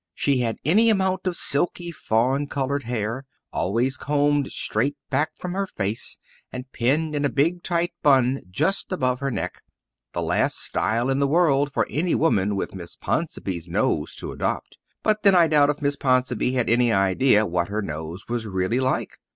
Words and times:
She 0.15 0.39
had 0.39 0.57
any 0.65 0.89
amount 0.89 1.27
of 1.27 1.35
silky, 1.37 1.91
fawn 1.91 2.47
coloured 2.47 2.85
hair, 2.85 3.23
always 3.53 3.97
combed 3.97 4.51
straight 4.51 4.97
back 5.11 5.29
from 5.37 5.53
her 5.53 5.67
face, 5.67 6.17
and 6.51 6.71
pinned 6.71 7.13
in 7.13 7.23
a 7.23 7.29
big, 7.29 7.61
tight 7.61 7.91
bun 8.01 8.41
just 8.49 8.91
above 8.91 9.19
her 9.19 9.29
neck 9.29 9.61
the 10.13 10.23
last 10.23 10.57
style 10.57 11.11
in 11.11 11.19
the 11.19 11.27
world 11.27 11.71
for 11.71 11.85
any 11.87 12.15
woman 12.15 12.55
with 12.55 12.73
Miss 12.73 12.95
Ponsonby's 12.95 13.67
nose 13.67 14.15
to 14.15 14.31
adopt. 14.31 14.79
But 15.03 15.21
then 15.21 15.35
I 15.35 15.45
doubt 15.45 15.69
if 15.69 15.83
Miss 15.83 15.97
Ponsonby 15.97 16.53
had 16.53 16.67
any 16.67 16.91
idea 16.91 17.45
what 17.45 17.67
her 17.67 17.83
nose 17.83 18.27
was 18.27 18.47
really 18.47 18.79
like. 18.79 19.19